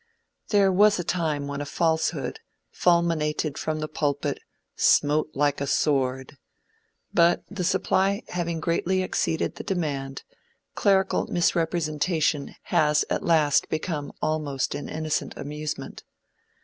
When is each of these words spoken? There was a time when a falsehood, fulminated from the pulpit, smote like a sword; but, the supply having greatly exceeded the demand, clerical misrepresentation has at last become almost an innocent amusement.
There 0.49 0.71
was 0.71 0.97
a 0.97 1.03
time 1.03 1.45
when 1.45 1.61
a 1.61 1.63
falsehood, 1.65 2.39
fulminated 2.71 3.55
from 3.59 3.81
the 3.81 3.87
pulpit, 3.87 4.39
smote 4.75 5.29
like 5.35 5.61
a 5.61 5.67
sword; 5.67 6.39
but, 7.13 7.43
the 7.51 7.63
supply 7.63 8.23
having 8.29 8.59
greatly 8.59 9.03
exceeded 9.03 9.57
the 9.57 9.63
demand, 9.63 10.23
clerical 10.73 11.27
misrepresentation 11.27 12.55
has 12.73 13.05
at 13.11 13.21
last 13.21 13.69
become 13.69 14.11
almost 14.23 14.73
an 14.73 14.89
innocent 14.89 15.37
amusement. 15.37 16.03